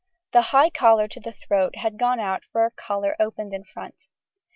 ]The 0.33 0.41
high 0.49 0.71
collar 0.71 1.07
to 1.07 1.19
the 1.19 1.31
throat 1.31 1.75
had 1.75 1.99
gone 1.99 2.19
out 2.19 2.43
for 2.45 2.65
a 2.65 2.71
collar 2.71 3.15
opened 3.19 3.53
in 3.53 3.63
front. 3.63 4.09